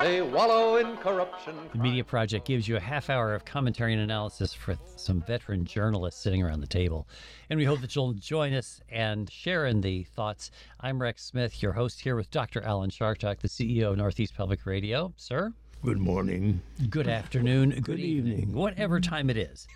[0.00, 1.54] They wallow in corruption.
[1.72, 5.64] The Media Project gives you a half hour of commentary and analysis for some veteran
[5.64, 7.08] journalists sitting around the table.
[7.48, 10.50] And we hope that you'll join us and share in the thoughts.
[10.80, 12.60] I'm Rex Smith, your host here with Dr.
[12.62, 15.14] Alan Chartock, the CEO of Northeast Public Radio.
[15.16, 15.52] Sir?
[15.82, 16.60] Good morning.
[16.90, 17.70] Good afternoon.
[17.70, 18.38] Good, Good evening.
[18.40, 18.54] evening.
[18.54, 19.66] Whatever time it is.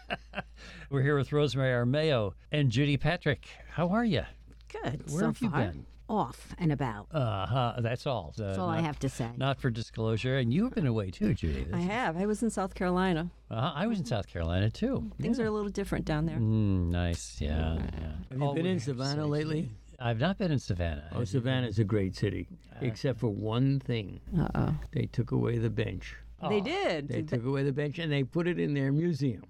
[0.90, 3.46] We're here with Rosemary Armao and Judy Patrick.
[3.70, 4.22] How are you?
[4.68, 5.10] Good.
[5.10, 5.86] Where so have you been?
[6.08, 7.06] Off and about.
[7.12, 7.74] Uh huh.
[7.80, 8.32] That's all.
[8.38, 9.28] Uh, That's all I have to say.
[9.36, 10.38] Not for disclosure.
[10.38, 11.66] And you've been away too, Judy.
[11.72, 12.16] I have.
[12.16, 13.30] I was in South Carolina.
[13.50, 15.10] Uh, I was in South Carolina too.
[15.20, 16.36] Things are a little different down there.
[16.36, 17.38] Mm, nice.
[17.40, 17.74] Yeah.
[17.76, 18.12] yeah.
[18.30, 19.70] Have you All been in Savannah say- lately?
[20.00, 21.08] I've not been in Savannah.
[21.12, 22.46] Oh, Savannah's a great city,
[22.80, 24.20] except for one thing.
[24.38, 24.74] Uh oh.
[24.92, 26.14] They took away the bench.
[26.48, 27.08] They did.
[27.08, 29.42] They took away the bench and they put it in their museum.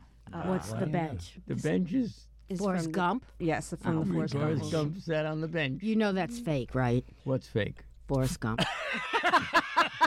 [0.45, 1.39] What's the bench?
[1.47, 3.25] The bench is It's Forrest from the- Gump?
[3.39, 4.45] yes, from oh the Forrest Gump.
[4.45, 5.83] Forrest Gump sat on the bench.
[5.83, 7.05] You know that's fake, right?
[7.25, 7.85] What's fake?
[8.07, 8.63] Forrest Gump.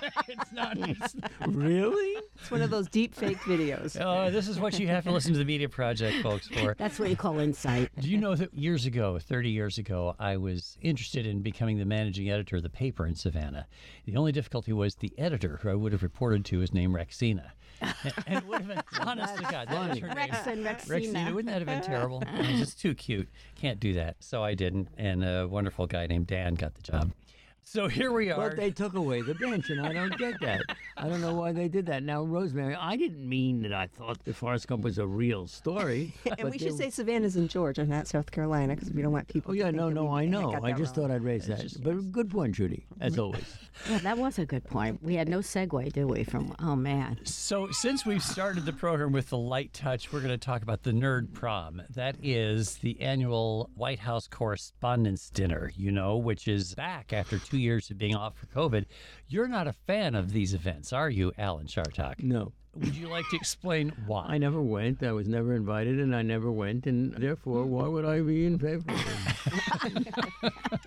[0.28, 0.78] it's not.
[0.78, 1.16] It's.
[1.48, 2.22] Really?
[2.40, 3.98] It's one of those deep fake videos.
[4.00, 6.74] Oh, this is what you have to listen to the Media Project, folks, for.
[6.78, 7.90] That's what you call insight.
[8.00, 11.86] Do you know that years ago, 30 years ago, I was interested in becoming the
[11.86, 13.68] managing editor of the paper in Savannah.
[14.06, 17.52] The only difficulty was the editor, who I would have reported to, is named Rexina.
[17.82, 20.16] And- and it would have been, honest to God, that was her name.
[20.16, 21.34] Rex and Rexina, Rexina.
[21.34, 22.22] wouldn't that have been terrible?
[22.22, 23.28] It was just too cute.
[23.56, 24.18] Can't do that.
[24.20, 24.90] So I didn't.
[24.98, 27.12] And a wonderful guy named Dan got the job.
[27.64, 28.50] So here we are.
[28.50, 30.62] But they took away the bench, and I don't get that.
[30.98, 32.04] I don't know why they did that.
[32.04, 36.14] Now, Rosemary, I didn't mean that I thought the Forrest Gump was a real story.
[36.26, 39.12] And but we should there- say Savannah's in Georgia, not South Carolina, because we don't
[39.14, 39.52] want people.
[39.52, 40.52] Oh yeah, think no, that no, we I know.
[40.52, 41.08] got I just wrong.
[41.08, 41.66] thought I'd raise that.
[41.84, 43.58] But good point, Judy, as always.
[43.90, 45.02] Yeah, that was a good point.
[45.04, 46.24] We had no segue, did we?
[46.24, 50.32] From oh man, So, since we've started the program with the light touch, we're going
[50.32, 51.82] to talk about the Nerd Prom.
[51.96, 57.51] That is the annual White House Correspondents' Dinner, you know, which is back after two
[57.58, 58.86] years of being off for COVID.
[59.28, 62.22] You're not a fan of these events, are you, Alan Chartock?
[62.22, 62.54] No.
[62.76, 64.26] Would you like to explain why?
[64.30, 65.04] I never went.
[65.04, 67.70] I was never invited, and I never went, and therefore, hmm.
[67.70, 68.84] why would I be in favor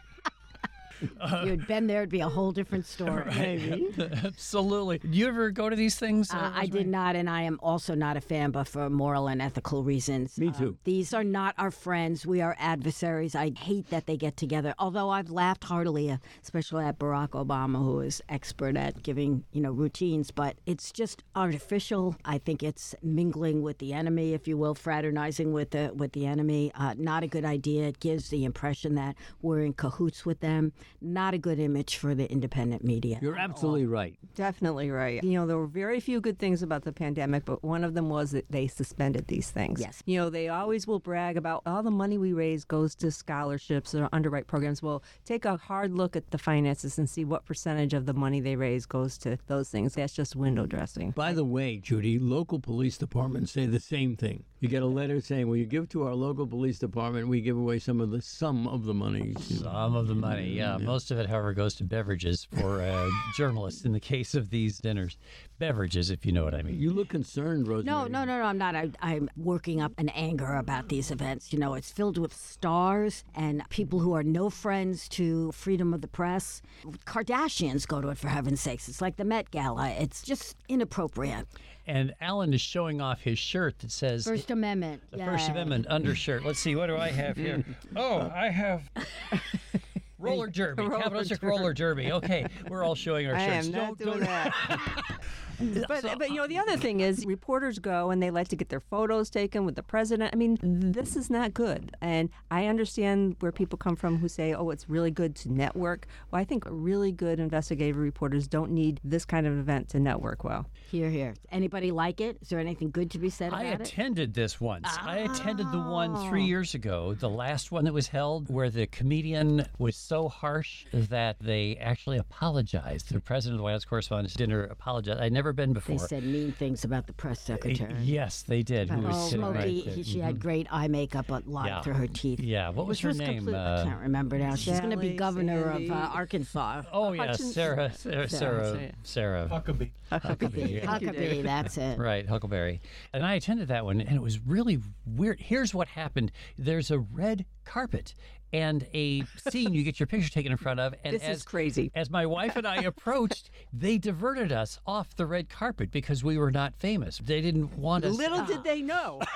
[1.24, 1.42] of it?
[1.42, 3.24] if you'd been there, it'd be a whole different story.
[3.36, 3.88] Maybe.
[4.24, 4.98] Absolutely.
[4.98, 6.30] Do you ever go to these things?
[6.32, 9.40] Uh, I did not, and I am also not a fan, but for moral and
[9.42, 10.38] ethical reasons.
[10.38, 10.76] Me Uh, too.
[10.84, 12.26] these are not our friends.
[12.26, 13.34] We are adversaries.
[13.34, 14.74] I hate that they get together.
[14.78, 19.60] Although I've laughed heartily, uh, especially at Barack Obama, who is expert at giving you
[19.60, 20.30] know routines.
[20.30, 22.16] But it's just artificial.
[22.24, 26.26] I think it's mingling with the enemy, if you will, fraternizing with the with the
[26.26, 26.72] enemy.
[26.74, 27.84] Uh, not a good idea.
[27.88, 30.72] It gives the impression that we're in cahoots with them.
[31.14, 33.20] Not a good image for the independent media.
[33.22, 34.16] You're absolutely right.
[34.34, 35.22] Definitely right.
[35.22, 38.08] You know, there were very few good things about the pandemic, but one of them
[38.08, 39.80] was that they suspended these things.
[39.80, 40.02] Yes.
[40.06, 43.94] You know, they always will brag about all the money we raise goes to scholarships
[43.94, 44.82] or underwrite programs.
[44.82, 48.40] Well, take a hard look at the finances and see what percentage of the money
[48.40, 49.94] they raise goes to those things.
[49.94, 51.12] That's just window dressing.
[51.12, 54.42] By the way, Judy, local police departments say the same thing.
[54.58, 57.58] You get a letter saying, "Well, you give to our local police department, we give
[57.58, 60.78] away some of the sum of the money." Some of the money, yeah.
[60.78, 64.78] Most of it, however, goes to beverages for uh, journalists in the case of these
[64.78, 65.16] dinners.
[65.58, 66.78] Beverages, if you know what I mean.
[66.80, 67.84] You look concerned, Rosemary.
[67.84, 68.44] No, no, no, no.
[68.44, 68.74] I'm not.
[68.74, 71.52] I, I'm working up an anger about these events.
[71.52, 76.00] You know, it's filled with stars and people who are no friends to freedom of
[76.00, 76.60] the press.
[77.06, 78.88] Kardashians go to it for heaven's sakes.
[78.88, 79.90] It's like the Met Gala.
[79.90, 81.46] It's just inappropriate.
[81.86, 85.02] And Alan is showing off his shirt that says First Amendment.
[85.10, 86.42] the First Amendment undershirt.
[86.42, 87.62] Let's see, what do I have here?
[87.96, 88.90] Oh, I have
[90.24, 92.12] roller derby, Roller capitalistic roller derby.
[92.12, 93.66] Okay, we're all showing our I shirts.
[93.66, 95.20] am not Don't- doing don't- that.
[95.88, 98.68] but but you know the other thing is reporters go and they like to get
[98.68, 100.30] their photos taken with the president.
[100.32, 101.96] I mean this is not good.
[102.00, 106.06] And I understand where people come from who say, "Oh, it's really good to network."
[106.30, 110.44] Well, I think really good investigative reporters don't need this kind of event to network
[110.44, 110.66] well.
[110.90, 111.34] Here, here.
[111.50, 112.38] Anybody like it?
[112.42, 113.80] Is there anything good to be said about I it?
[113.80, 114.88] attended this once.
[115.00, 116.46] I attended the one three oh.
[116.46, 121.36] years ago, the last one that was held, where the comedian was so harsh that
[121.40, 123.12] they actually apologized.
[123.12, 125.18] The president of the White House Correspondents' Dinner apologized.
[125.20, 125.96] I'd never been before.
[125.98, 127.94] They said mean things about the press secretary.
[128.00, 128.90] Yes, they did.
[128.90, 129.94] Who was Oh, sitting right Smokey, there.
[129.94, 131.82] he- she had great eye makeup, but lied Yeah.
[131.82, 132.38] through her teeth.
[132.38, 133.38] Yeah, what was She her name?
[133.38, 134.54] complete- Uh, I can't remember now.
[134.54, 135.86] She's going to be governor Sandy.
[135.86, 136.82] of uh, Arkansas.
[136.92, 139.48] Oh yeah, Hutchins- Sarah, Sarah, Sarah, Sarah.
[139.50, 139.90] Huckabee.
[140.12, 140.82] Huckabee.
[140.84, 141.98] Huckabee, that's it.
[141.98, 142.80] Right, Huckleberry.
[143.12, 145.40] And I attended that one, and it was really weird.
[145.40, 148.14] Here's what happened there's a red carpet
[148.54, 150.94] and a scene you get your picture taken in front of.
[151.02, 151.90] And This as, is crazy.
[151.94, 156.38] As my wife and I approached, they diverted us off the red carpet because we
[156.38, 157.18] were not famous.
[157.18, 158.16] They didn't want us.
[158.16, 159.20] Little did they know.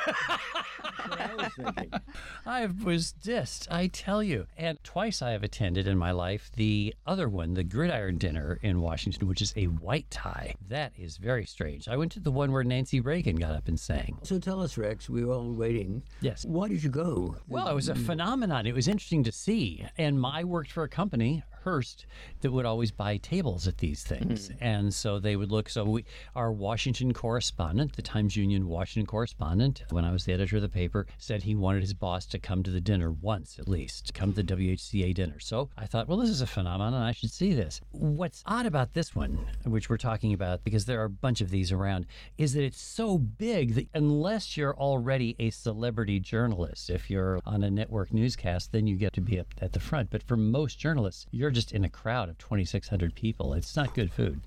[1.11, 2.01] I was.
[2.47, 4.47] I was dissed, I tell you.
[4.57, 8.81] And twice I have attended in my life the other one, the Gridiron Dinner in
[8.81, 10.55] Washington, which is a white tie.
[10.69, 11.89] That is very strange.
[11.89, 14.19] I went to the one where Nancy Reagan got up and sang.
[14.23, 15.09] So tell us, Rex.
[15.09, 16.03] We were all waiting.
[16.21, 16.45] Yes.
[16.45, 17.37] Why did you go?
[17.49, 18.67] Well, it was a phenomenon.
[18.67, 19.85] It was interesting to see.
[19.97, 22.07] And I worked for a company, Hearst,
[22.41, 24.49] that would always buy tables at these things.
[24.49, 24.55] Hmm.
[24.61, 25.69] And so they would look.
[25.69, 26.05] So we,
[26.35, 30.69] our Washington correspondent, the Times Union Washington correspondent, when I was the editor of the
[30.69, 34.33] paper, said he wanted his boss to come to the dinner once at least, come
[34.33, 35.39] to the WHCA dinner.
[35.41, 36.95] So I thought, well, this is a phenomenon.
[36.95, 37.81] I should see this.
[37.91, 41.51] What's odd about this one, which we're talking about, because there are a bunch of
[41.51, 42.07] these around,
[42.39, 47.63] is that it's so big that unless you're already a celebrity journalist, if you're on
[47.63, 50.11] a network newscast, then you get to be up at the front.
[50.11, 53.53] But for most journalists, you're just in a crowd of 2,600 people.
[53.53, 54.41] It's not good food.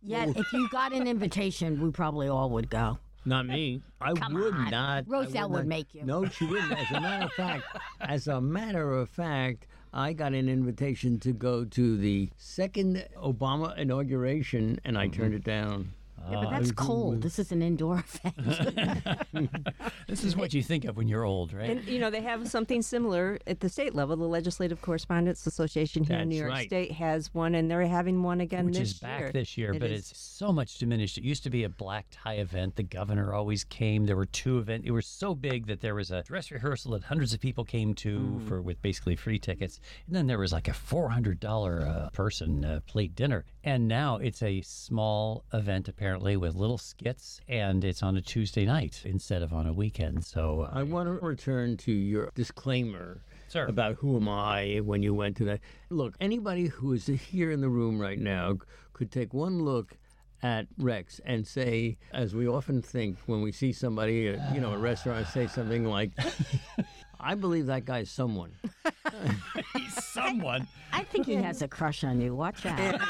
[0.00, 2.98] Yet, if you got an invitation, we probably all would go.
[3.24, 3.82] Not me.
[4.00, 4.70] I Come would on.
[4.70, 5.04] not.
[5.04, 6.04] I Roselle would not- make you.
[6.04, 6.70] No, she wouldn't.
[6.70, 7.64] As a matter of fact,
[8.00, 13.76] as a matter of fact, I got an invitation to go to the second Obama
[13.76, 15.36] inauguration, and I turned mm-hmm.
[15.36, 15.92] it down.
[16.30, 17.22] Yeah, but that's cold.
[17.22, 19.08] This is an indoor event.
[20.06, 21.70] This is what you think of when you're old, right?
[21.70, 24.16] And you know they have something similar at the state level.
[24.16, 26.66] The Legislative Correspondents Association here in New York right.
[26.68, 29.32] State has one, and they're having one again which this is back year.
[29.32, 30.10] this year, It but is.
[30.10, 31.16] it's so much diminished.
[31.18, 32.76] It used to be a black tie event.
[32.76, 34.04] The governor always came.
[34.06, 34.86] There were two events.
[34.86, 37.94] It was so big that there was a dress rehearsal that hundreds of people came
[37.94, 38.46] to Mm.
[38.48, 42.10] for with basically free tickets, and then there was like a four hundred dollar uh,
[42.10, 43.44] person uh, plate dinner.
[43.64, 48.64] And now it's a small event apparently with little skits, and it's on a Tuesday
[48.64, 50.24] night instead of on a weekend.
[50.24, 53.66] So uh, I want to return to your disclaimer Sir.
[53.66, 55.60] about who am I when you went to that.
[55.90, 58.58] Look, anybody who is here in the room right now
[58.92, 59.96] could take one look
[60.42, 64.72] at Rex and say, as we often think when we see somebody, at, you know,
[64.72, 66.10] a restaurant, say something like,
[67.24, 68.52] "I believe that guy's someone."
[69.76, 70.68] He's someone.
[70.92, 72.34] I think he has a crush on you.
[72.34, 73.00] Watch out.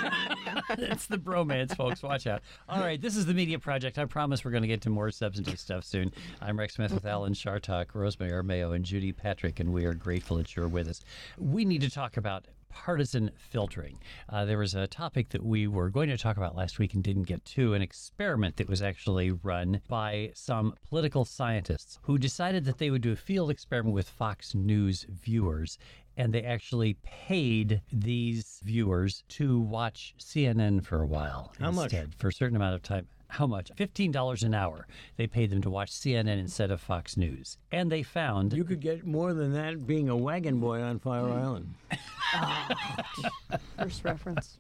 [0.79, 2.03] That's the bromance, folks.
[2.03, 2.43] Watch out.
[2.69, 3.99] All right, this is the Media Project.
[3.99, 6.13] I promise we're going to get to more substantive stuff soon.
[6.41, 10.39] I'm Rex Smith with Alan Chartock, Rosemary Armao, and Judy Patrick, and we are grateful
[10.39, 11.01] that you're with us.
[11.39, 13.99] We need to talk about partisan filtering.
[14.29, 17.05] Uh, there was a topic that we were going to talk about last week and
[17.05, 22.65] didn't get to an experiment that was actually run by some political scientists who decided
[22.65, 25.79] that they would do a field experiment with Fox News viewers
[26.17, 31.53] and they actually paid these viewers to watch CNN for a while.
[31.61, 31.93] How much?
[32.19, 33.07] For a certain amount of time.
[33.35, 33.73] How much?
[33.75, 34.87] $15 an hour.
[35.17, 37.59] They paid them to watch CNN instead of Fox News.
[37.73, 41.29] And they found You could get more than that being a wagon boy on Fire
[41.29, 41.75] Island.
[43.77, 44.59] First reference.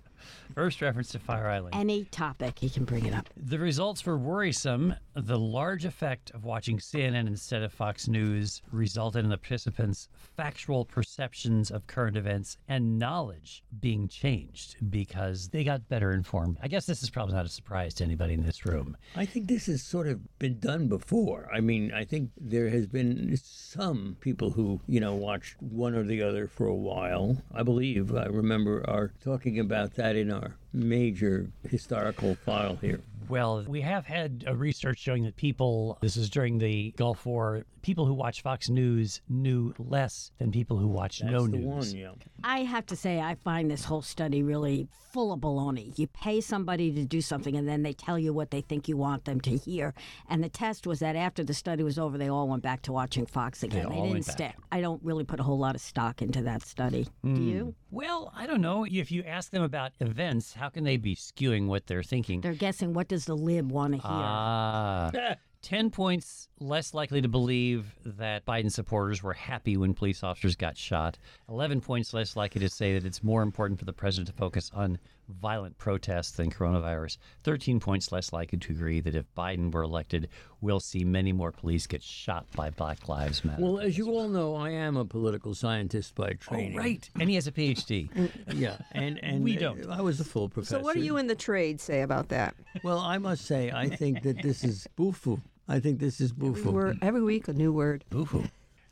[0.54, 1.74] First reference to Fire Island.
[1.74, 3.28] Any topic, he can bring it up.
[3.36, 4.94] The results were worrisome.
[5.14, 10.84] The large effect of watching CNN instead of Fox News resulted in the participants' factual
[10.84, 16.58] perceptions of current events and knowledge being changed because they got better informed.
[16.62, 18.96] I guess this is probably not a surprise to anybody in this room.
[19.16, 21.48] I think this has sort of been done before.
[21.52, 26.02] I mean, I think there has been some people who, you know, watched one or
[26.02, 27.36] the other for a while.
[27.54, 33.00] I believe I remember our talking about that in our major historical file here.
[33.28, 37.64] Well, we have had a research showing that people, this is during the Gulf War,
[37.80, 41.64] people who watch Fox News knew less than people who watch That's no the news.
[41.64, 42.10] one, yeah.
[42.42, 45.96] I have to say, I find this whole study really full of baloney.
[45.98, 48.96] You pay somebody to do something, and then they tell you what they think you
[48.96, 49.94] want them to hear.
[50.28, 52.92] And the test was that after the study was over, they all went back to
[52.92, 53.86] watching Fox again.
[53.86, 54.52] all didn't went stay.
[54.72, 57.06] I don't really put a whole lot of stock into that study.
[57.22, 57.34] Hmm.
[57.34, 57.74] Do you?
[57.90, 58.84] Well, I don't know.
[58.84, 62.40] If you ask them about events, how can they be skewing what they're thinking?
[62.40, 64.10] They're guessing what does the lib want to hear.
[64.10, 65.10] Ah.
[65.60, 70.76] 10 points less likely to believe that Biden supporters were happy when police officers got
[70.76, 71.18] shot.
[71.50, 74.70] 11 points less likely to say that it's more important for the president to focus
[74.74, 77.18] on violent protests than coronavirus.
[77.42, 80.28] 13 points less likely to agree that if Biden were elected,
[80.60, 83.62] we'll see many more police get shot by Black Lives Matter.
[83.62, 86.78] Well, as you all know, I am a political scientist by oh, training.
[86.78, 87.08] oh, right.
[87.18, 88.08] And he has a PhD.
[88.54, 89.88] Yeah, and and We don't.
[89.90, 90.76] I was a full professor.
[90.76, 92.54] So, what do you in the trade say about that?
[92.82, 95.40] Well, I must say, I think that this is bufu.
[95.68, 96.66] I think this is bufu.
[96.66, 98.04] We're, every week, a new word.
[98.10, 98.44] Boo-hoo.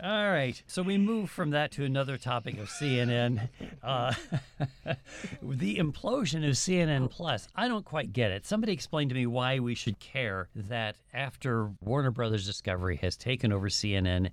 [0.05, 3.49] All right, so we move from that to another topic of CNN,
[3.85, 4.13] uh,
[5.43, 7.47] the implosion of CNN Plus.
[7.55, 8.45] I don't quite get it.
[8.45, 13.53] Somebody explain to me why we should care that after Warner Brothers Discovery has taken
[13.53, 14.31] over CNN,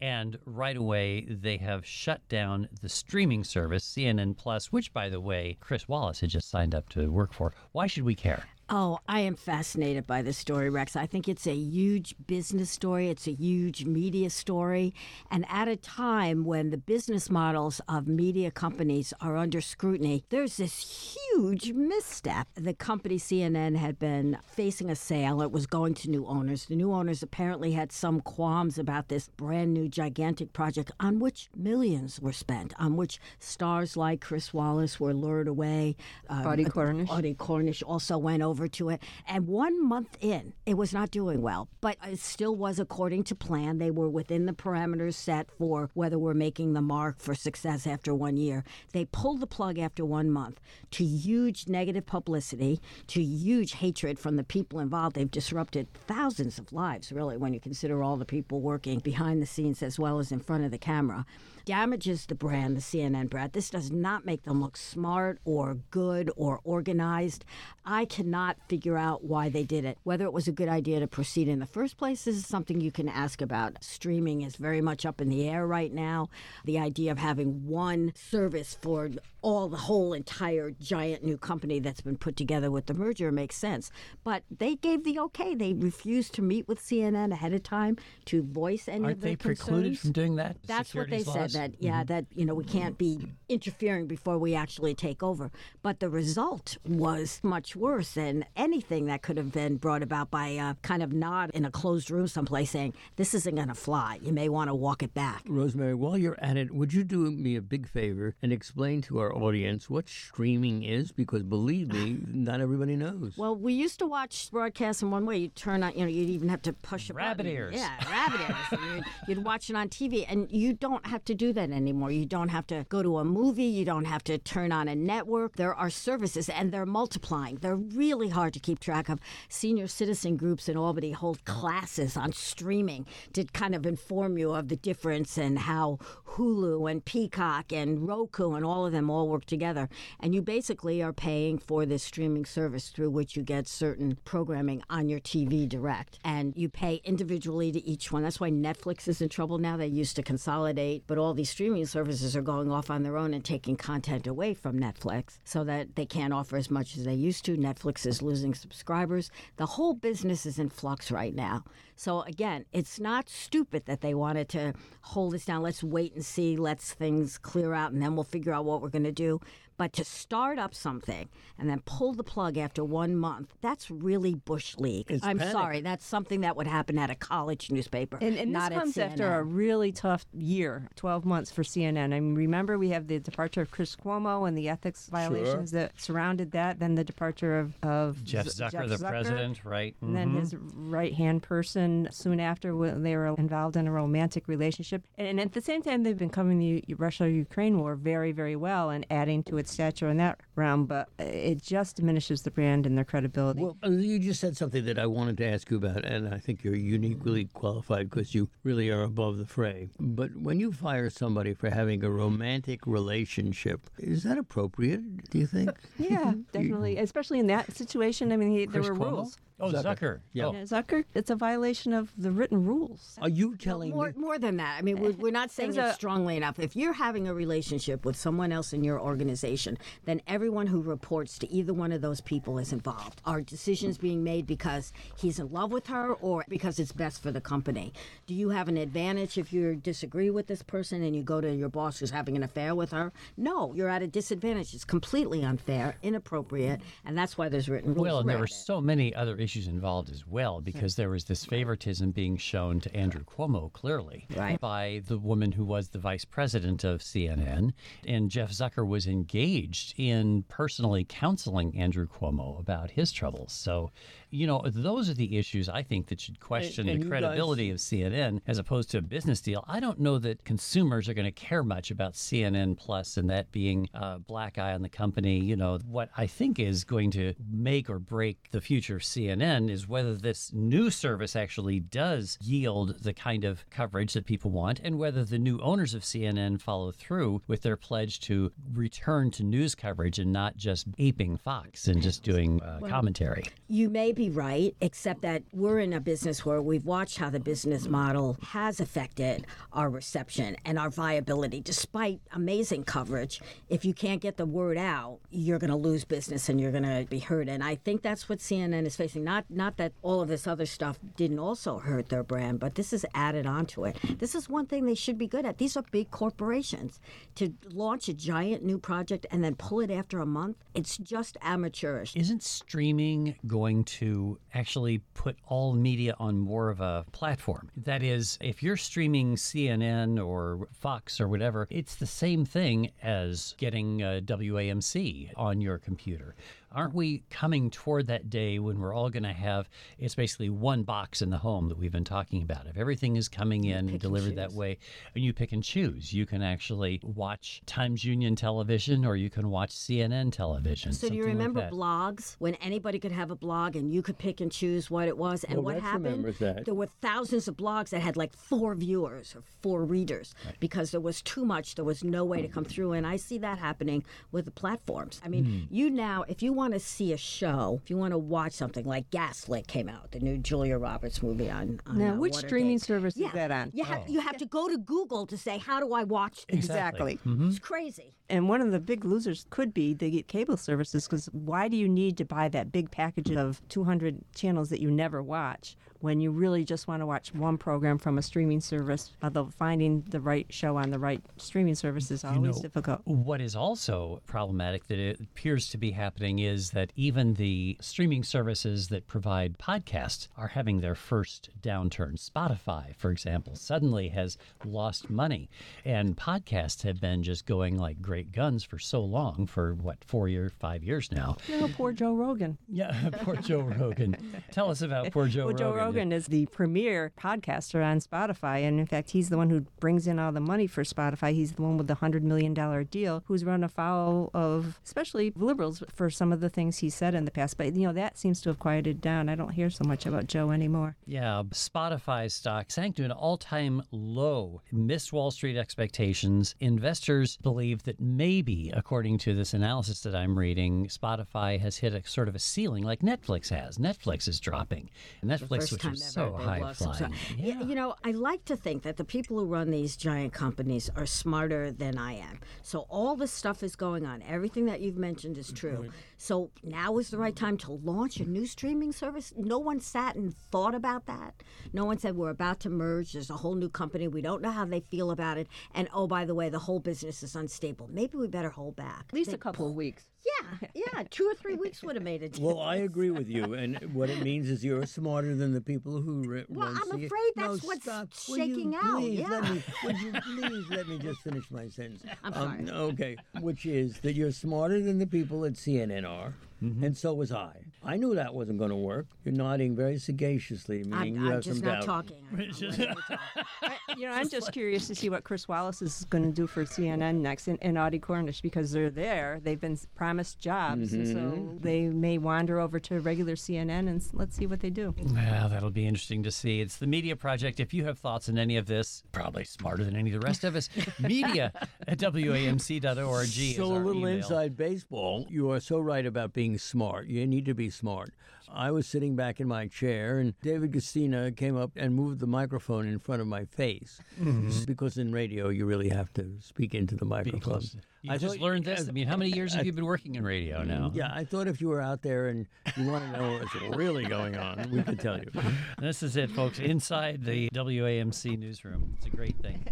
[0.00, 5.20] and right away they have shut down the streaming service CNN Plus, which, by the
[5.20, 7.52] way, Chris Wallace had just signed up to work for.
[7.72, 8.44] Why should we care?
[8.72, 10.94] Oh, I am fascinated by this story, Rex.
[10.94, 13.08] I think it's a huge business story.
[13.08, 14.94] It's a huge media story.
[15.28, 20.58] And at a time when the business models of media companies are under scrutiny, there's
[20.58, 22.46] this huge misstep.
[22.54, 25.42] The company CNN had been facing a sale.
[25.42, 26.66] It was going to new owners.
[26.66, 31.48] The new owners apparently had some qualms about this brand new gigantic project on which
[31.56, 35.96] millions were spent, on which stars like Chris Wallace were lured away.
[36.28, 37.10] Um, Audie Cornish.
[37.10, 39.02] Audie Cornish also went over to it.
[39.26, 43.34] And one month in, it was not doing well, but it still was according to
[43.34, 43.78] plan.
[43.78, 48.14] They were within the parameters set for whether we're making the mark for success after
[48.14, 48.64] one year.
[48.92, 50.60] They pulled the plug after one month
[50.92, 55.16] to huge negative publicity, to huge hatred from the people involved.
[55.16, 59.46] They've disrupted thousands of lives, really, when you consider all the people working behind the
[59.46, 61.26] scenes as well as in front of the camera
[61.70, 63.52] damages the brand, the CNN brand.
[63.52, 67.44] This does not make them look smart or good or organized.
[67.84, 69.96] I cannot figure out why they did it.
[70.02, 72.80] Whether it was a good idea to proceed in the first place this is something
[72.80, 73.84] you can ask about.
[73.84, 76.28] Streaming is very much up in the air right now.
[76.64, 79.10] The idea of having one service for
[79.42, 83.56] all the whole entire giant new company that's been put together with the merger makes
[83.56, 83.90] sense.
[84.24, 85.54] But they gave the okay.
[85.54, 87.96] They refused to meet with CNN ahead of time
[88.26, 90.56] to voice any Aren't of their they precluded from doing that?
[90.66, 91.52] That's what they said.
[91.60, 92.06] That yeah, mm-hmm.
[92.06, 93.18] that you know we can't be
[93.50, 95.50] interfering before we actually take over.
[95.82, 100.48] But the result was much worse than anything that could have been brought about by
[100.48, 104.18] a kind of nod in a closed room someplace saying this isn't going to fly.
[104.22, 105.42] You may want to walk it back.
[105.46, 109.18] Rosemary, while you're at it, would you do me a big favor and explain to
[109.18, 111.12] our audience what streaming is?
[111.12, 113.34] Because believe me, not everybody knows.
[113.36, 115.36] Well, we used to watch broadcasts in one way.
[115.36, 117.52] You'd turn on, you know, you'd even have to push a Rabbit button.
[117.52, 117.74] ears.
[117.76, 118.80] Yeah, rabbit ears.
[118.94, 122.10] You'd, you'd watch it on TV, and you don't have to do that anymore.
[122.10, 123.64] You don't have to go to a movie.
[123.64, 125.56] You don't have to turn on a network.
[125.56, 127.56] There are services, and they're multiplying.
[127.56, 129.20] They're really hard to keep track of.
[129.48, 134.68] Senior citizen groups in Albany hold classes on streaming to kind of inform you of
[134.68, 135.98] the difference and how
[136.34, 139.88] Hulu and Peacock and Roku and all of them all work together.
[140.20, 144.82] And you basically are paying for this streaming service through which you get certain programming
[144.90, 146.18] on your TV direct.
[146.22, 148.22] And you pay individually to each one.
[148.22, 149.78] That's why Netflix is in trouble now.
[149.78, 153.34] They used to consolidate, but all these streaming services are going off on their own
[153.34, 157.14] and taking content away from Netflix so that they can't offer as much as they
[157.14, 157.56] used to.
[157.56, 159.30] Netflix is losing subscribers.
[159.56, 161.64] The whole business is in flux right now.
[162.00, 165.60] So again, it's not stupid that they wanted to hold us down.
[165.60, 166.56] Let's wait and see.
[166.56, 169.38] Let's things clear out, and then we'll figure out what we're going to do.
[169.76, 174.34] But to start up something and then pull the plug after one month, that's really
[174.34, 175.06] Bush League.
[175.10, 175.52] It's I'm panic.
[175.52, 175.80] sorry.
[175.80, 178.18] That's something that would happen at a college newspaper.
[178.20, 182.12] And, and not this at comes after a really tough year, 12 months for CNN.
[182.12, 185.92] I mean, remember we have the departure of Chris Cuomo and the ethics violations that
[185.98, 189.96] surrounded that, then the departure of, of Jeff Z- Zucker, the president, right?
[190.02, 190.40] And then Mhm.
[190.40, 195.02] his right hand person soon after when they were involved in a romantic relationship.
[195.18, 198.56] And, and at the same time, they've been covering the Russia Ukraine war very, very
[198.56, 200.86] well and adding to its stature in that realm.
[200.86, 203.62] But it just diminishes the brand and their credibility.
[203.62, 206.38] Well, uh, you just said something that I wanted to ask you about, and I
[206.38, 209.88] think you're uniquely qualified because you really are above the fray.
[209.98, 215.46] But when you fire somebody for having a romantic relationship, is that appropriate, do you
[215.46, 215.70] think?
[215.98, 216.98] yeah, definitely.
[216.98, 218.32] Especially in that situation.
[218.32, 219.10] I mean, he, there were Cuomo?
[219.10, 219.38] rules.
[219.60, 219.82] Oh, Zucker.
[219.84, 220.20] Zucker.
[220.32, 220.46] Yeah.
[220.46, 220.52] Oh.
[220.52, 223.18] Yeah, Zucker, it's a violation of the written rules.
[223.20, 224.12] Are you telling more, me?
[224.16, 224.76] more than that.
[224.78, 226.58] I mean, eh, we're, we're not saying was it a- strongly enough.
[226.58, 231.38] If you're having a relationship with someone else in your organization, then everyone who reports
[231.40, 233.20] to either one of those people is involved.
[233.24, 237.30] Are decisions being made because he's in love with her or because it's best for
[237.32, 237.92] the company?
[238.26, 241.54] Do you have an advantage if you disagree with this person and you go to
[241.54, 243.12] your boss who's having an affair with her?
[243.36, 244.74] No, you're at a disadvantage.
[244.74, 248.02] It's completely unfair, inappropriate, and that's why there's written rules.
[248.02, 248.52] Well, and there were it.
[248.52, 252.92] so many other issues involved as well because there was this favoritism being shown to
[252.96, 254.60] Andrew Cuomo clearly Right.
[254.60, 257.72] by the woman who was the vice president of CNN.
[258.04, 263.52] And Jeff Zucker was engaged engaged in personally counseling Andrew Cuomo about his troubles.
[263.52, 263.90] So,
[264.30, 267.70] you know, those are the issues I think that should question and the you credibility
[267.70, 269.64] of CNN as opposed to a business deal.
[269.68, 273.50] I don't know that consumers are going to care much about CNN Plus and that
[273.52, 275.38] being a black eye on the company.
[275.38, 279.70] You know, what I think is going to make or break the future of CNN
[279.70, 284.80] is whether this new service actually does yield the kind of coverage that people want
[284.82, 289.42] and whether the new owners of CNN follow through with their pledge to return to
[289.42, 293.44] news coverage and not just aping Fox and just doing uh, commentary.
[293.68, 297.40] You may be right, except that we're in a business where we've watched how the
[297.40, 301.62] business model has affected our reception and our viability.
[301.62, 306.50] Despite amazing coverage, if you can't get the word out, you're going to lose business
[306.50, 307.48] and you're going to be hurt.
[307.48, 309.24] And I think that's what CNN is facing.
[309.24, 312.92] Not not that all of this other stuff didn't also hurt their brand, but this
[312.92, 313.96] is added onto it.
[314.18, 315.56] This is one thing they should be good at.
[315.56, 317.00] These are big corporations.
[317.36, 321.38] To launch a giant new project and then pull it after a month, it's just
[321.40, 322.14] amateurish.
[322.14, 324.09] Isn't streaming going to
[324.54, 327.70] actually put all media on more of a platform?
[327.76, 333.54] That is, if you're streaming CNN or Fox or whatever, it's the same thing as
[333.58, 336.34] getting uh, WAMC on your computer.
[336.72, 340.84] Aren't we coming toward that day when we're all going to have it's basically one
[340.84, 342.66] box in the home that we've been talking about?
[342.68, 344.78] If everything is coming in and delivered that way,
[345.16, 349.50] and you pick and choose, you can actually watch Times Union television or you can
[349.50, 350.92] watch CNN television.
[350.92, 354.00] So do you something like remember blogs when anybody could have a blog and you
[354.00, 356.04] could pick and choose what it was and Oh, what Rex happened?
[356.04, 356.64] remembers that.
[356.66, 361.00] There were thousands of blogs that had like four viewers or four readers because there
[361.00, 361.74] was too much.
[361.74, 365.20] There was no way to come through, and I see that happening with the platforms.
[365.24, 365.74] I mean, Hmm.
[365.74, 368.84] you now, if you want to see a show, if you want to watch something
[368.84, 371.80] like Gaslit came out, the new Julia Roberts movie on.
[371.86, 373.28] on Now, uh, which streaming service yeah.
[373.28, 373.70] is that on?
[373.72, 376.66] You have you have to go to Google to say how do I watch this?
[376.66, 377.18] Exactly.
[377.24, 378.14] It's crazy.
[378.28, 381.88] And one of the big losers could be the cable services because why do you
[381.88, 386.30] need to buy that big package of 200 channels that you never watch when you
[386.30, 389.12] really just want to watch one program from a streaming service?
[389.22, 393.00] Although finding the right show on the right streaming service is always know, difficult.
[393.04, 398.24] What is also problematic that it appears to be happening is that even the streaming
[398.24, 402.18] services that provide podcasts are having their first downturn.
[402.18, 405.50] Spotify, for example, suddenly has lost money,
[405.84, 410.28] and podcasts have been just going like great guns for so long for what four
[410.28, 411.36] years, five years now.
[411.52, 412.58] Oh, poor Joe Rogan.
[412.68, 414.16] Yeah, poor Joe Rogan.
[414.50, 415.89] Tell us about poor Joe Well, Joe Rogan.
[415.90, 420.06] Rogan is the premier podcaster on Spotify, and in fact, he's the one who brings
[420.06, 421.32] in all the money for Spotify.
[421.32, 425.82] He's the one with the hundred million dollar deal, who's run afoul of especially liberals
[425.92, 427.58] for some of the things he said in the past.
[427.58, 429.28] But you know that seems to have quieted down.
[429.28, 430.94] I don't hear so much about Joe anymore.
[431.06, 436.54] Yeah, Spotify stock sank to an all time low, missed Wall Street expectations.
[436.60, 442.06] Investors believe that maybe, according to this analysis that I'm reading, Spotify has hit a
[442.06, 443.78] sort of a ceiling like Netflix has.
[443.78, 444.88] Netflix is dropping.
[445.24, 446.94] Netflix, first which time was ever so high flying.
[446.94, 447.10] stock.
[447.38, 450.90] Y- You know, I like to think that the people who run these giant companies
[450.96, 452.40] are smarter than I am.
[452.62, 454.22] So all this stuff is going on.
[454.22, 455.90] Everything that you've mentioned is true.
[456.16, 459.32] So now is the right time to launch a new streaming service.
[459.36, 461.42] No one sat and thought about that.
[461.72, 463.12] No one said we're about to merge.
[463.12, 464.06] There's a whole new company.
[464.08, 465.48] We don't know how they feel about it.
[465.74, 467.88] And oh, by the way, the whole business is unstable.
[467.90, 469.06] Maybe we better hold back.
[469.08, 470.04] At least a couple of weeks.
[470.24, 471.02] Yeah, yeah.
[471.10, 472.40] Two or three weeks would have made a difference.
[472.54, 476.00] Well, I agree with you, and what it means is you're smarter than the people
[476.00, 478.08] who ri- Well, I'm C- afraid No, that's what's stop.
[478.14, 479.52] Shaking out, Please let yeah.
[479.52, 479.62] me.
[479.84, 482.02] Would you please let me just finish my sentence?
[482.24, 482.78] I'm Um, sorry.
[482.92, 486.34] okay, which is that you're smarter than the people at CNN are.
[486.62, 486.84] Mm-hmm.
[486.84, 487.56] And so was I.
[487.82, 489.06] I knew that wasn't going to work.
[489.24, 491.84] You're nodding very sagaciously, meaning I'm, you I'm have just some not doubt.
[491.86, 492.16] talking.
[492.16, 493.20] I'm- I'm ready to talk.
[493.62, 496.46] I, you know, I'm just curious to see what Chris Wallace is going to do
[496.46, 499.40] for CNN next and, and Audie Cornish because they're there.
[499.42, 501.58] They've been promised jobs, and so mm-hmm.
[501.60, 504.94] they may wander over to regular CNN and let's see what they do.
[505.12, 506.60] Well, that'll be interesting to see.
[506.60, 507.60] It's the Media Project.
[507.60, 510.44] If you have thoughts on any of this, probably smarter than any of the rest
[510.44, 510.68] of us,
[511.00, 511.52] media
[511.88, 513.24] at WAMC.org.
[513.26, 514.16] is So a little email.
[514.16, 515.26] inside baseball.
[515.30, 517.06] You are so right about being smart.
[517.06, 518.12] You need to be smart.
[518.52, 522.26] I was sitting back in my chair, and David Guistina came up and moved the
[522.26, 524.00] microphone in front of my face.
[524.20, 524.64] Mm-hmm.
[524.64, 527.62] Because in radio, you really have to speak into the microphone.
[528.02, 528.88] You I just thought- learned this.
[528.88, 530.90] I mean, how many years have you been working in radio mm, now?
[530.94, 534.04] Yeah, I thought if you were out there and you want to know what's really
[534.04, 535.30] going on, we could tell you.
[535.78, 536.58] This is it, folks.
[536.58, 538.94] Inside the WAMC newsroom.
[538.96, 539.64] It's a great thing.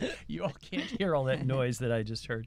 [0.26, 2.46] you all can't hear all that noise that I just heard.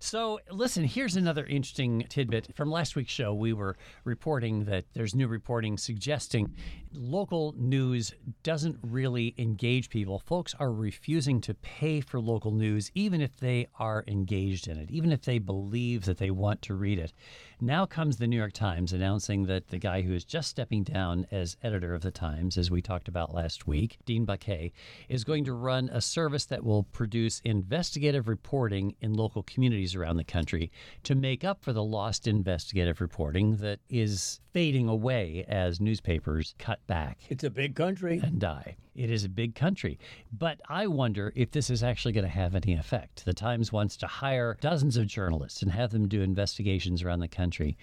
[0.00, 2.54] So, listen, here's another interesting tidbit.
[2.54, 6.54] From last week's show, we were reporting that there's new reporting suggesting
[6.92, 10.20] local news doesn't really engage people.
[10.20, 14.90] Folks are refusing to pay for local news, even if they are engaged in it,
[14.90, 17.12] even if they believe that they want to read it.
[17.60, 21.26] Now comes the New York Times announcing that the guy who is just stepping down
[21.30, 24.72] as editor of the Times, as we talked about last week, Dean Baquet,
[25.08, 30.16] is going to run a service that will produce investigative reporting in local communities around
[30.16, 30.70] the country
[31.04, 36.84] to make up for the lost investigative reporting that is fading away as newspapers cut
[36.86, 38.20] back It's a big country.
[38.22, 38.76] and die.
[38.94, 39.98] It is a big country.
[40.32, 43.24] But I wonder if this is actually going to have any effect.
[43.24, 47.28] The Times wants to hire dozens of journalists and have them do investigations around the
[47.28, 47.76] country.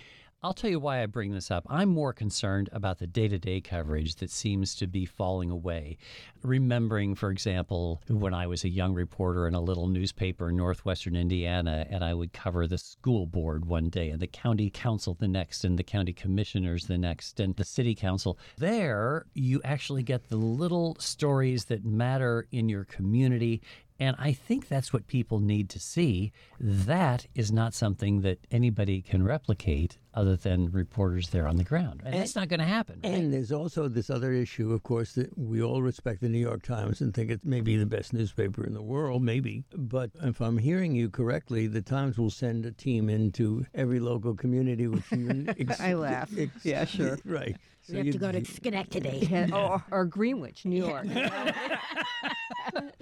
[0.46, 1.66] I'll tell you why I bring this up.
[1.72, 5.98] I'm more concerned about the day to day coverage that seems to be falling away.
[6.44, 11.16] Remembering, for example, when I was a young reporter in a little newspaper in northwestern
[11.16, 15.28] Indiana, and I would cover the school board one day, and the county council the
[15.28, 18.38] next, and the county commissioners the next, and the city council.
[18.60, 23.64] There, you actually get the little stories that matter in your community.
[24.00, 26.32] And I think that's what people need to see.
[26.60, 32.02] That is not something that anybody can replicate other than reporters there on the ground.
[32.06, 33.00] And, that's not going to happen.
[33.04, 33.14] right?
[33.14, 36.64] And there's also this other issue, of course, that we all respect the New York
[36.64, 39.64] Times and think it may be the best newspaper in the world, maybe.
[39.76, 44.36] But if I'm hearing you correctly, the Times will send a team into every local
[44.36, 46.32] community, which you ex- I laugh.
[46.64, 47.18] Yeah, sure.
[47.26, 47.56] Right.
[47.88, 49.28] We have to go to Schenectady.
[49.30, 51.06] Yeah, or, or Greenwich, New York.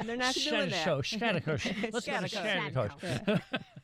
[0.06, 0.84] They're not doing that.
[0.84, 1.48] Show, Shattuck-
[1.94, 3.00] Let's go to Shattuck.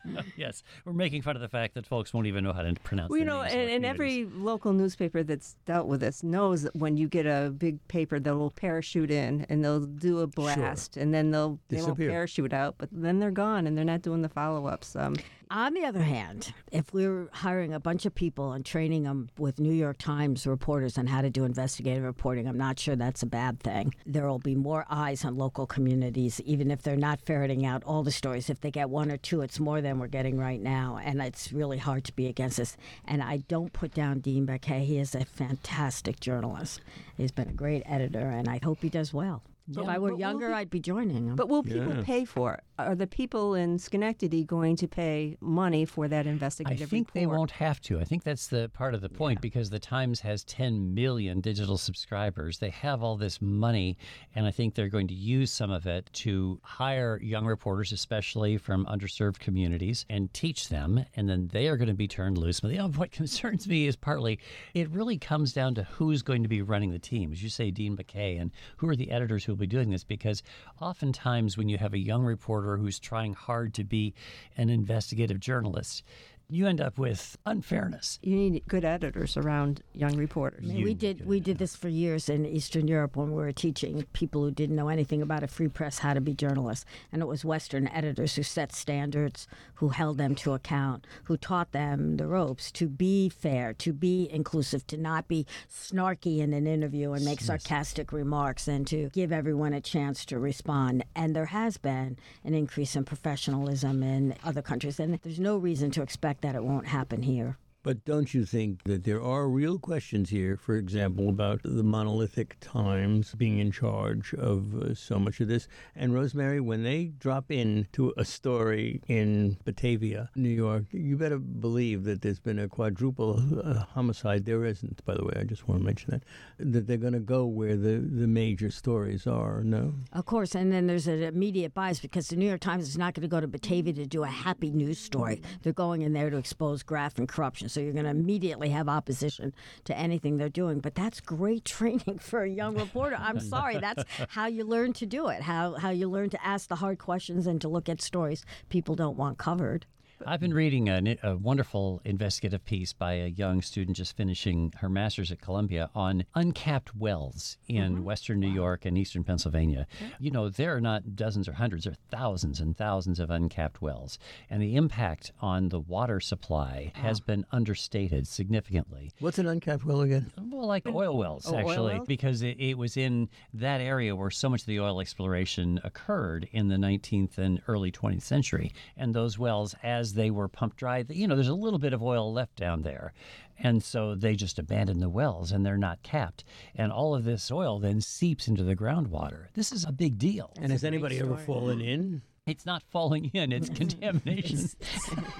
[0.37, 3.09] yes, we're making fun of the fact that folks won't even know how to pronounce.
[3.09, 6.97] Well, you know, and, and every local newspaper that's dealt with this knows that when
[6.97, 11.31] you get a big paper, they'll parachute in and they'll do a blast, and then
[11.31, 14.67] they'll they won't parachute out, but then they're gone and they're not doing the follow
[14.67, 14.95] ups.
[14.95, 15.15] Um,
[15.51, 19.29] On the other hand, if we were hiring a bunch of people and training them
[19.35, 23.23] with New York Times reporters on how to do investigative reporting, I'm not sure that's
[23.23, 23.95] a bad thing.
[24.05, 28.03] There will be more eyes on local communities, even if they're not ferreting out all
[28.03, 28.51] the stories.
[28.51, 31.51] If they get one or two, it's more than we're getting right now, and it's
[31.51, 32.77] really hard to be against this.
[33.05, 34.85] And I don't put down Dean Baquet.
[34.85, 36.79] He is a fantastic journalist.
[37.17, 39.41] He's been a great editor, and I hope he does well.
[39.71, 41.35] if I were younger, he- I'd be joining him.
[41.35, 42.01] but will people Yeah.
[42.03, 42.63] pay for it?
[42.79, 47.25] Are the people in Schenectady going to pay money for that investigative I think they
[47.25, 47.99] won't have to.
[47.99, 51.77] I think that's the part of the point because the Times has 10 million digital
[51.77, 52.59] subscribers.
[52.59, 53.97] They have all this money,
[54.33, 58.57] and I think they're going to use some of it to hire young reporters, especially
[58.57, 61.03] from underserved communities, and teach them.
[61.17, 62.61] And then they are going to be turned loose.
[62.61, 64.39] But you know, what concerns me is partly
[64.73, 67.33] it really comes down to who's going to be running the team.
[67.33, 70.05] As you say, Dean Baquet, and who are the editors who will be doing this?
[70.05, 70.43] Because
[70.79, 74.13] oftentimes when you have a young reporter who's trying hard to be
[74.57, 76.03] an investigative journalist,
[76.49, 78.17] you end up with unfairness.
[78.23, 80.65] You need good editors around young reporters.
[80.67, 83.51] I mean, we did we did this for years in Eastern Europe when we were
[83.51, 87.21] teaching people who didn't know anything about a free press how to be journalists, and
[87.21, 92.17] it was Western editors who set standards, who held them to account, who taught them
[92.17, 97.11] the ropes to be fair, to be inclusive, to not be snarky in an interview
[97.11, 101.05] and make sarcastic remarks, and to give everyone a chance to respond.
[101.15, 105.91] And there has been an increase in professionalism in other countries, and there's no reason
[105.91, 107.57] to expect that it won't happen here.
[107.81, 112.57] But don't you think that there are real questions here, for example, about the monolithic
[112.59, 115.69] times being in charge of uh, so much of this?
[115.95, 121.39] And Rosemary, when they drop in to a story in Batavia, New York, you better
[121.39, 124.43] believe that there's been a quadruple uh, homicide.
[124.43, 126.23] There isn't, by the way, I just want to mention that,
[126.71, 129.93] that they're going to go where the, the major stories are, no?
[130.11, 133.13] Of course, and then there's an immediate bias because the New York Times is not
[133.13, 135.41] going to go to Batavia to do a happy news story.
[135.61, 137.68] They're going in there to expose graft and corruption.
[137.69, 139.53] So you're going to immediately have opposition
[139.85, 140.79] to anything they're doing.
[140.79, 143.17] But that's great training for a young reporter.
[143.19, 145.41] I'm sorry, that's how you learn to do it.
[145.41, 148.95] How how you learn to ask the hard questions and to look at stories people
[148.95, 149.85] don't want covered.
[150.25, 154.89] I've been reading a, a wonderful investigative piece by a young student just finishing her
[154.89, 158.03] master's at Columbia on uncapped wells in mm-hmm.
[158.03, 159.87] western New York and eastern Pennsylvania.
[160.19, 163.81] You know, there are not dozens or hundreds, there are thousands and thousands of uncapped
[163.81, 164.19] wells.
[164.49, 169.13] And the impact on the water supply has been understated significantly.
[169.19, 170.31] What's an uncapped well again?
[170.37, 172.07] Well, like oil wells, Oh, oil actually, wells?
[172.07, 176.49] because it, it was in that area where so much of the oil exploration occurred
[176.51, 178.73] in the 19th and early 20th century.
[178.97, 182.03] And those wells, as they were pumped dry, you know, there's a little bit of
[182.03, 183.13] oil left down there.
[183.61, 186.43] And so they just abandon the wells and they're not capped.
[186.75, 189.47] And all of this oil then seeps into the groundwater.
[189.53, 190.53] This is a big deal.
[190.61, 192.21] And has anybody ever fallen in?
[192.49, 194.69] It's not falling in, it's contamination.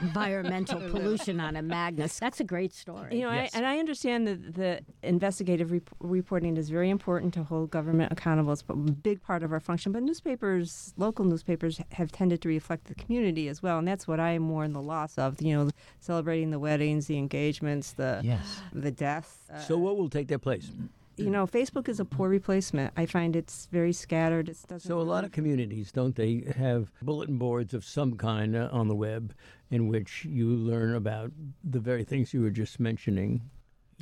[0.02, 2.20] Environmental pollution on a Magnus.
[2.20, 3.16] That's a great story.
[3.18, 3.54] You know, Yes.
[3.54, 8.12] I, and I understand that the investigative rep- reporting is very important to hold government
[8.12, 8.54] accountable.
[8.54, 9.92] It's a big part of our function.
[9.92, 14.20] But newspapers, local newspapers, have tended to reflect the community as well, and that's what
[14.20, 15.42] I mourn the loss of.
[15.42, 15.70] You know,
[16.00, 18.62] celebrating the weddings, the engagements, the Yes.
[18.74, 19.36] the deaths.
[19.52, 20.72] Uh, So what will take their place?
[21.20, 22.94] You know, Facebook is a poor replacement.
[22.98, 24.50] I find it's very scattered.
[24.50, 24.88] It doesn't.
[24.88, 28.88] So a lot of communities, don't they, have bulletin boards of some kind uh, on
[28.88, 29.34] the web
[29.72, 31.32] in which you learn about
[31.64, 33.42] the very things you were just mentioning?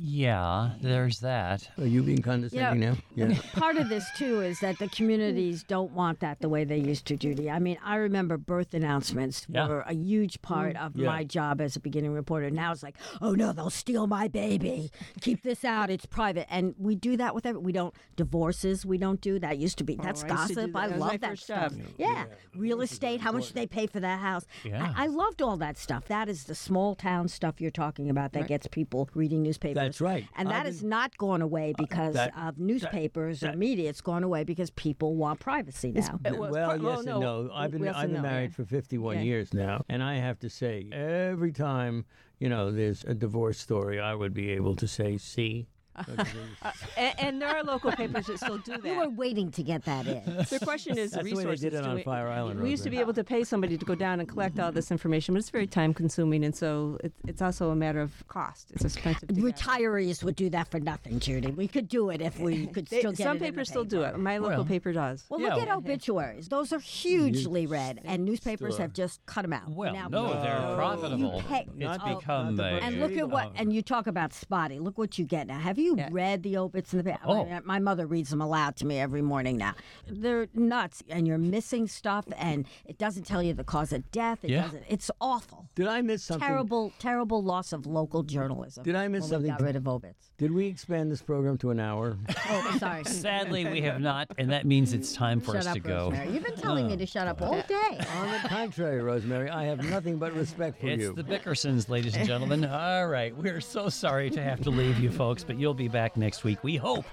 [0.00, 1.68] Yeah, there's that.
[1.76, 2.96] Are you being condescending now?
[3.16, 3.36] Yeah.
[3.54, 7.04] Part of this too is that the communities don't want that the way they used
[7.06, 7.50] to, Judy.
[7.50, 9.66] I mean, I remember birth announcements Yeah.
[9.66, 10.86] were a huge part mm.
[10.86, 11.06] of Yeah.
[11.06, 12.48] my job as a beginning reporter.
[12.50, 14.92] Now it's like, oh no, they'll steal my baby.
[15.20, 15.90] Keep this out.
[15.90, 16.46] It's private.
[16.48, 17.60] And we do that with every.
[17.60, 18.86] We don't divorces.
[18.86, 19.58] We don't do that.
[19.58, 19.96] Used to be.
[19.98, 20.72] Oh, that's Oh, I used to do gossip.
[20.74, 20.78] that.
[20.78, 21.72] I That love that first stuff.
[21.72, 21.82] job.
[21.96, 22.24] Yeah.
[22.54, 23.20] Real estate.
[23.20, 24.46] How much do they pay for that house?
[24.64, 24.92] Yeah.
[24.96, 26.06] I, I loved all that stuff.
[26.06, 29.87] That is the small town stuff you're talking about that gets people reading newspapers.
[29.88, 30.26] That's right.
[30.36, 33.88] And I've that has not gone away uh, because that- of newspapers or media.
[33.88, 36.20] It's gone away because people want privacy now.
[36.24, 37.50] It was well, part- yes well, and no, no.
[37.52, 38.56] I've been I've been no, married yeah.
[38.56, 39.22] for 51 Yeah.
[39.22, 42.04] years now, and I have to say, every time
[42.38, 45.68] you know there's a divorce story, I would be able to say, "See."
[46.96, 48.84] and, and there are local papers that still do that.
[48.84, 50.22] You were waiting to get that in.
[50.50, 52.84] The question is That's the way they did it on we- Fire Island, We used
[52.84, 55.40] to be able to pay somebody to go down and collect all this information, but
[55.40, 58.70] it's very time consuming, and so it, it's also a matter of cost.
[58.72, 59.28] It's expensive.
[59.30, 61.50] Retirees would do that for nothing, Judy.
[61.50, 63.68] We could do it if we could They- still get some it in the papers
[63.68, 64.18] still do it.
[64.18, 65.24] My local Well, paper does.
[65.28, 65.54] Well, Yeah.
[65.54, 66.48] look at obituaries.
[66.48, 69.68] Those are hugely read, and newspapers Still have just cut them out.
[69.68, 70.74] Well, Now, no, they're No.
[70.76, 71.36] profitable.
[71.36, 72.80] You pay- it's Not become not the a.
[72.80, 74.78] And look at what, and you talk about spotty.
[74.78, 75.58] Look what you get now.
[75.58, 76.08] Have you Yeah.
[76.10, 77.18] read the obits in the paper?
[77.26, 77.48] Oh.
[77.64, 79.74] My mother reads them aloud to me every morning now.
[80.06, 84.44] They're nuts, and you're missing stuff, and it doesn't tell you the cause of death.
[84.44, 84.62] It Yeah.
[84.62, 84.84] doesn't.
[84.88, 85.66] It's awful.
[85.74, 86.46] Did I miss something?
[86.46, 88.84] Terrible, terrible loss of local journalism.
[88.84, 89.52] Did I miss when something?
[89.52, 90.30] We got rid of obits.
[90.38, 92.16] Did we expand this program to an hour?
[92.50, 93.04] Oh, sorry.
[93.04, 96.04] Sadly, we have not, and that means it's time for shut us up, to go.
[96.10, 96.32] Rosemary.
[96.32, 97.62] You've been telling me to shut up all uh.
[97.62, 97.98] day.
[98.16, 101.12] On the contrary, Rosemary, I have nothing but respect for It's you.
[101.12, 102.64] the Bickersons, ladies and gentlemen.
[102.64, 106.16] All right, we're so sorry to have to leave you folks, but you'll be back
[106.16, 106.62] next week.
[106.62, 107.06] We hope.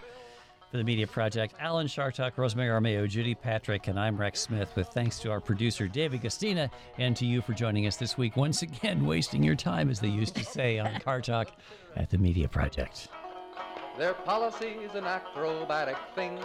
[0.71, 4.87] For the Media Project, Alan Chartock, Rosemary Armao, Judy Patrick, and I'm Rex Smith, with
[4.87, 8.35] thanks to our producer, David Guistina, and to you for joining us this week.
[8.35, 11.51] Once again, wasting your time, as they used to say on Car Talk
[11.95, 13.07] at the Media Project.
[13.97, 16.39] Their policy's an acrobatic thing.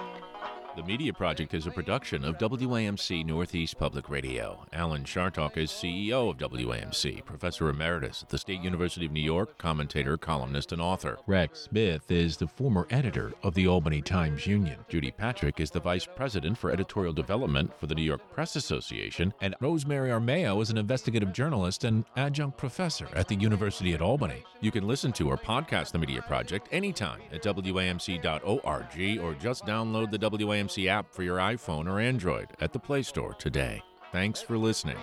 [0.76, 4.64] The Media Project is a production of WAMC Northeast Public Radio.
[4.72, 9.58] Alan Chartock is CEO of WAMC, Professor Emeritus at the State University of New York,
[9.58, 11.18] commentator, columnist, and author.
[11.26, 14.78] Rex Smith is the former editor of the Albany Times Union.
[14.88, 19.34] Judy Patrick is the Vice President for Editorial Development for the New York Press Association.
[19.40, 24.44] And Rosemary Armao is an investigative journalist and adjunct professor at the University at Albany.
[24.60, 30.10] You can listen to or podcast the Media Project anytime at WAMC.org or just download
[30.12, 33.82] the WAMC app for your iPhone or Android at the Play Store today.
[34.12, 34.98] Thanks for listening.